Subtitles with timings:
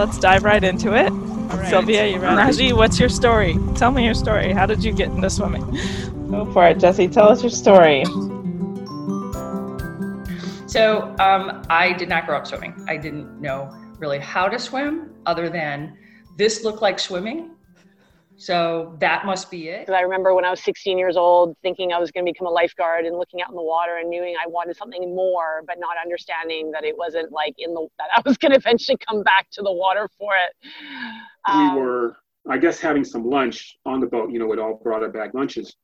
[0.00, 1.10] let's dive right into it.
[1.10, 1.68] Right.
[1.68, 2.36] Sylvia, you ready?
[2.36, 3.58] Raji, what's your story?
[3.74, 4.52] Tell me your story.
[4.52, 5.64] How did you get into swimming?
[6.30, 7.06] Go for it, Jesse.
[7.08, 8.04] Tell us your story.
[10.66, 12.74] So, um, I did not grow up swimming.
[12.88, 15.98] I didn't know really how to swim other than
[16.38, 17.50] this looked like swimming.
[18.40, 19.80] So that must be it.
[19.80, 22.46] Because I remember when I was 16 years old thinking I was going to become
[22.46, 25.78] a lifeguard and looking out in the water and knowing I wanted something more, but
[25.78, 29.22] not understanding that it wasn't like in the, that I was going to eventually come
[29.22, 30.68] back to the water for it.
[31.46, 32.16] Um, we were,
[32.48, 34.30] I guess, having some lunch on the boat.
[34.32, 35.76] You know, we'd all brought our bag lunches.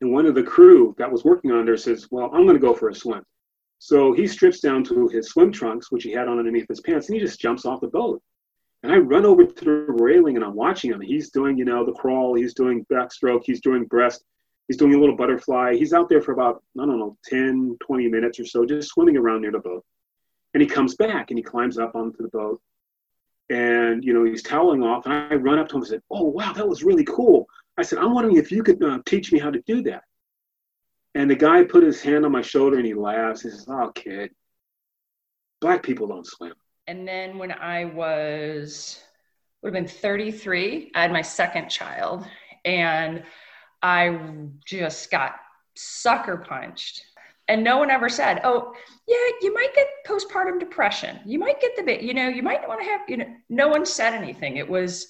[0.00, 2.66] And one of the crew that was working on there says, Well, I'm going to
[2.66, 3.22] go for a swim.
[3.78, 7.10] So he strips down to his swim trunks, which he had on underneath his pants,
[7.10, 8.22] and he just jumps off the boat.
[8.84, 11.00] And I run over to the railing and I'm watching him.
[11.00, 14.22] He's doing, you know, the crawl, he's doing backstroke, he's doing breast,
[14.68, 15.74] he's doing a little butterfly.
[15.74, 19.16] He's out there for about, I don't know, 10, 20 minutes or so, just swimming
[19.16, 19.86] around near the boat.
[20.52, 22.60] And he comes back and he climbs up onto the boat.
[23.48, 25.06] And, you know, he's toweling off.
[25.06, 27.46] And I run up to him and said, Oh, wow, that was really cool.
[27.78, 30.02] I said, I'm wondering if you could uh, teach me how to do that.
[31.14, 33.40] And the guy put his hand on my shoulder and he laughs.
[33.40, 34.32] He says, Oh, kid,
[35.62, 36.52] black people don't swim.
[36.86, 39.00] And then when I was,
[39.62, 42.26] would have been 33, I had my second child.
[42.64, 43.22] And
[43.82, 44.18] I
[44.66, 45.36] just got
[45.76, 47.04] sucker punched.
[47.48, 48.72] And no one ever said, oh,
[49.06, 51.20] yeah, you might get postpartum depression.
[51.26, 53.68] You might get the bit, you know, you might want to have, you know, no
[53.68, 54.56] one said anything.
[54.56, 55.08] It was,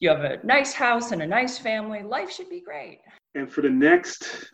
[0.00, 2.02] you have a nice house and a nice family.
[2.02, 2.98] Life should be great.
[3.36, 4.50] And for the next,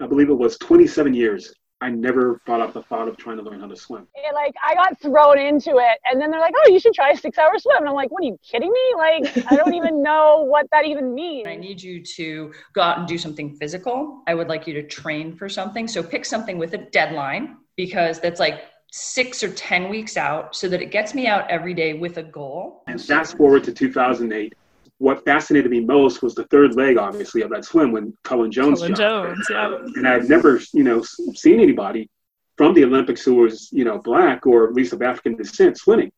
[0.00, 3.42] I believe it was 27 years, I never brought up the thought of trying to
[3.42, 4.06] learn how to swim.
[4.24, 7.10] And like I got thrown into it, and then they're like, "Oh, you should try
[7.10, 8.94] a six-hour swim." And I'm like, "What are you kidding me?
[8.96, 12.98] Like I don't even know what that even means." I need you to go out
[12.98, 14.22] and do something physical.
[14.26, 15.86] I would like you to train for something.
[15.86, 20.68] So pick something with a deadline because that's like six or ten weeks out, so
[20.70, 22.84] that it gets me out every day with a goal.
[22.86, 24.54] And fast forward to 2008
[24.98, 28.80] what fascinated me most was the third leg, obviously, of that swim when Cullen Jones.
[28.80, 29.78] Cullen Jones, yeah.
[29.96, 32.08] And I've never, you know, seen anybody
[32.56, 36.10] from the Olympics who was, you know, black or at least of African descent swimming.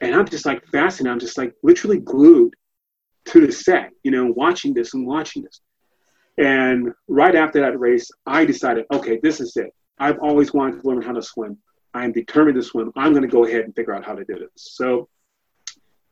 [0.00, 1.12] And I'm just like fascinated.
[1.12, 2.54] I'm just like literally glued
[3.26, 5.60] to the set, you know, watching this and watching this.
[6.38, 9.74] And right after that race, I decided, okay, this is it.
[9.98, 11.58] I've always wanted to learn how to swim.
[11.94, 12.92] I am determined to swim.
[12.94, 14.50] I'm going to go ahead and figure out how to do this.
[14.56, 15.08] So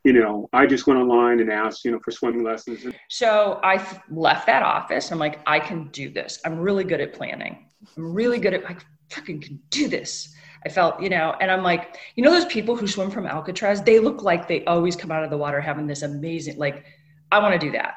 [0.05, 2.87] you know, I just went online and asked, you know, for swimming lessons.
[3.09, 5.11] So I f- left that office.
[5.11, 6.41] I'm like, I can do this.
[6.45, 7.71] I'm really good at planning.
[7.97, 8.77] I'm really good at, I
[9.11, 10.35] fucking can do this.
[10.67, 13.83] I felt, you know, and I'm like, you know, those people who swim from Alcatraz,
[13.83, 16.85] they look like they always come out of the water having this amazing, like,
[17.33, 17.95] I want to do that.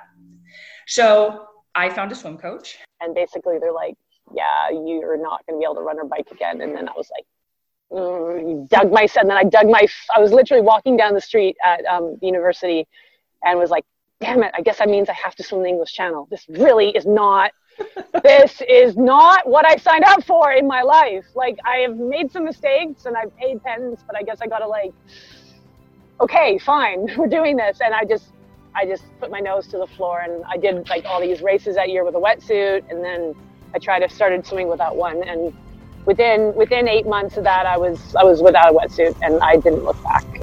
[0.87, 2.77] So I found a swim coach.
[3.01, 3.95] And basically, they're like,
[4.33, 6.61] yeah, you're not going to be able to run or bike again.
[6.61, 7.25] And then I was like,
[7.89, 11.55] Mm, dug my and then I dug my I was literally walking down the street
[11.63, 12.85] at um, the university
[13.45, 13.85] and was like
[14.19, 16.27] damn it I guess that means I have to swim the English Channel.
[16.29, 17.51] This really is not
[18.23, 21.27] this is not what I signed up for in my life.
[21.33, 24.67] Like I have made some mistakes and I've paid pens but I guess I gotta
[24.67, 24.91] like
[26.19, 27.79] okay fine we're doing this.
[27.81, 28.33] And I just
[28.75, 31.75] I just put my nose to the floor and I did like all these races
[31.75, 33.33] that year with a wetsuit and then
[33.73, 35.53] I tried to started swimming without one and
[36.07, 39.57] within within eight months of that, I was I was without a wetsuit, and I
[39.57, 40.36] didn't look back.